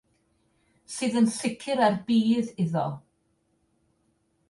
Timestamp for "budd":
2.09-2.47